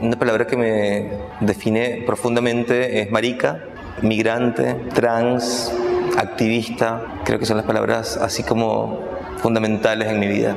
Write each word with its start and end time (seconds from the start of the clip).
Una 0.00 0.18
palabra 0.18 0.46
que 0.46 0.56
me 0.56 1.10
define 1.40 2.02
profundamente 2.04 3.00
es 3.00 3.10
marica, 3.10 3.64
migrante, 4.02 4.74
trans, 4.94 5.72
activista. 6.18 7.20
Creo 7.24 7.38
que 7.38 7.46
son 7.46 7.56
las 7.56 7.66
palabras 7.66 8.16
así 8.16 8.42
como 8.42 9.00
fundamentales 9.38 10.08
en 10.08 10.20
mi 10.20 10.28
vida. 10.28 10.56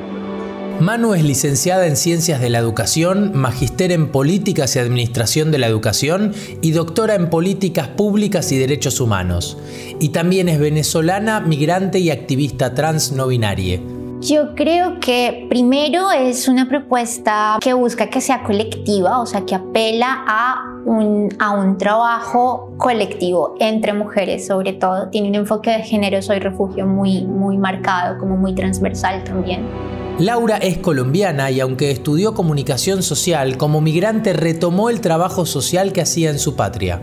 Manu 0.80 1.14
es 1.14 1.24
licenciada 1.24 1.86
en 1.86 1.96
Ciencias 1.96 2.38
de 2.38 2.50
la 2.50 2.58
Educación, 2.58 3.32
magíster 3.34 3.92
en 3.92 4.12
Políticas 4.12 4.76
y 4.76 4.78
Administración 4.78 5.50
de 5.50 5.56
la 5.56 5.68
Educación 5.68 6.34
y 6.60 6.72
doctora 6.72 7.14
en 7.14 7.30
Políticas 7.30 7.88
Públicas 7.88 8.52
y 8.52 8.58
Derechos 8.58 9.00
Humanos. 9.00 9.56
Y 10.00 10.10
también 10.10 10.50
es 10.50 10.58
venezolana, 10.58 11.40
migrante 11.40 11.98
y 11.98 12.10
activista 12.10 12.74
trans 12.74 13.12
no 13.12 13.26
binaria. 13.26 13.80
Yo 14.20 14.54
creo 14.54 14.98
que 14.98 15.46
primero 15.50 16.10
es 16.10 16.48
una 16.48 16.68
propuesta 16.68 17.58
que 17.60 17.74
busca 17.74 18.08
que 18.08 18.20
sea 18.20 18.42
colectiva, 18.42 19.20
o 19.20 19.26
sea, 19.26 19.44
que 19.44 19.54
apela 19.54 20.24
a 20.26 20.80
un, 20.86 21.28
a 21.38 21.50
un 21.50 21.76
trabajo 21.76 22.72
colectivo 22.78 23.56
entre 23.60 23.92
mujeres, 23.92 24.46
sobre 24.46 24.72
todo. 24.72 25.08
Tiene 25.10 25.28
un 25.28 25.34
enfoque 25.34 25.70
de 25.70 25.82
género, 25.82 26.22
soy 26.22 26.38
refugio 26.38 26.86
muy, 26.86 27.24
muy 27.24 27.58
marcado, 27.58 28.18
como 28.18 28.36
muy 28.36 28.54
transversal 28.54 29.22
también. 29.22 29.66
Laura 30.18 30.56
es 30.56 30.78
colombiana 30.78 31.50
y 31.50 31.60
aunque 31.60 31.90
estudió 31.90 32.32
comunicación 32.32 33.02
social, 33.02 33.58
como 33.58 33.82
migrante 33.82 34.32
retomó 34.32 34.88
el 34.88 35.02
trabajo 35.02 35.44
social 35.44 35.92
que 35.92 36.00
hacía 36.00 36.30
en 36.30 36.38
su 36.38 36.56
patria. 36.56 37.02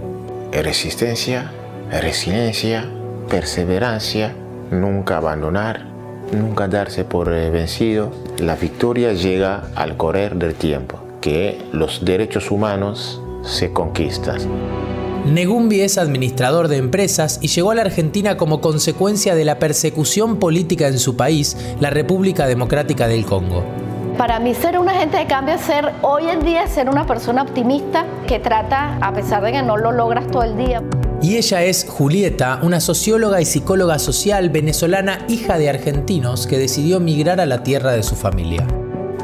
Resistencia, 0.52 1.52
resiliencia, 1.92 2.90
perseverancia, 3.30 4.34
nunca 4.72 5.18
abandonar, 5.18 5.94
nunca 6.32 6.68
darse 6.68 7.04
por 7.06 7.32
eh, 7.34 7.50
vencido. 7.50 8.12
La 8.38 8.56
victoria 8.56 9.14
llega 9.14 9.70
al 9.76 9.98
correr 9.98 10.36
del 10.36 10.56
tiempo, 10.56 11.00
que 11.22 11.62
los 11.72 12.06
derechos 12.06 12.52
humanos 12.52 13.22
se 13.44 13.72
conquistan. 13.72 14.40
Negumbi 15.26 15.80
es 15.82 15.98
administrador 15.98 16.68
de 16.68 16.78
empresas 16.78 17.40
y 17.42 17.48
llegó 17.48 17.72
a 17.72 17.76
la 17.76 17.84
Argentina 17.84 18.36
como 18.36 18.60
consecuencia 18.60 19.36
de 19.36 19.46
la 19.46 19.58
persecución 19.58 20.38
política 20.38 20.88
en 20.88 21.00
su 21.00 21.16
país, 21.16 21.56
la 21.80 21.90
República 21.90 22.46
Democrática 22.46 23.08
del 23.08 23.26
Congo. 23.26 23.64
Para 24.18 24.40
mí 24.40 24.54
ser 24.54 24.78
un 24.78 24.90
agente 24.90 25.18
de 25.18 25.26
cambio 25.26 25.56
es 25.56 25.62
ser 25.62 25.92
hoy 26.02 26.28
en 26.28 26.44
día 26.44 26.68
ser 26.68 26.90
una 26.90 27.06
persona 27.08 27.42
optimista 27.42 28.06
que 28.28 28.40
trata 28.40 28.98
a 29.02 29.14
pesar 29.14 29.42
de 29.44 29.54
que 29.54 29.62
no 29.64 29.78
lo 29.78 29.92
logras 29.92 30.28
todo 30.28 30.44
el 30.44 30.58
día. 30.58 30.84
Y 31.22 31.38
ella 31.38 31.64
es 31.64 31.86
Julieta, 31.88 32.60
una 32.64 32.82
socióloga 32.82 33.42
y 33.42 33.46
psicóloga 33.46 34.00
social 34.00 34.50
venezolana 34.50 35.26
hija 35.30 35.58
de 35.58 35.70
argentinos 35.70 36.48
que 36.48 36.58
decidió 36.58 37.00
migrar 37.00 37.40
a 37.40 37.46
la 37.46 37.64
tierra 37.64 37.94
de 37.94 38.04
su 38.04 38.16
familia. 38.16 38.68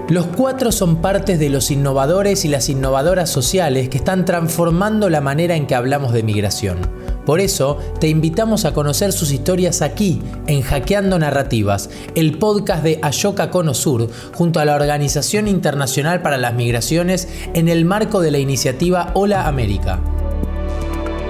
Los 0.10 0.26
cuatro 0.26 0.72
son 0.72 1.02
partes 1.02 1.38
de 1.38 1.50
los 1.50 1.70
innovadores 1.70 2.44
y 2.44 2.48
las 2.48 2.68
innovadoras 2.68 3.30
sociales 3.30 3.90
que 3.90 3.98
están 4.00 4.26
transformando 4.26 5.08
la 5.08 5.22
manera 5.22 5.56
en 5.56 5.68
que 5.68 5.76
hablamos 5.76 6.14
de 6.14 6.24
migración. 6.24 6.80
Por 7.28 7.40
eso, 7.40 7.78
te 8.00 8.08
invitamos 8.08 8.66
a 8.66 8.74
conocer 8.74 9.12
sus 9.12 9.32
historias 9.32 9.84
aquí, 9.84 10.20
en 10.48 10.64
Hackeando 10.64 11.20
Narrativas, 11.20 11.92
el 12.16 12.40
podcast 12.40 12.84
de 12.84 12.98
Ayoka 13.04 13.52
Cono 13.52 13.76
Sur, 13.76 14.10
junto 14.34 14.60
a 14.60 14.66
la 14.66 14.74
Organización 14.74 15.48
Internacional 15.48 16.24
para 16.24 16.38
las 16.38 16.56
Migraciones 16.56 17.28
en 17.54 17.70
el 17.70 17.86
marco 17.86 18.20
de 18.20 18.32
la 18.32 18.40
iniciativa 18.40 19.12
Hola 19.14 19.48
América. 19.48 20.00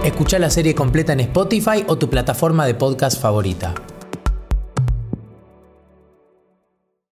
Escucha 0.03 0.39
la 0.39 0.49
serie 0.49 0.73
completa 0.73 1.11
en 1.11 1.19
Spotify 1.19 1.83
o 1.87 1.97
tu 1.97 2.09
plataforma 2.09 2.65
de 2.65 2.73
podcast 2.73 3.21
favorita. 3.21 3.73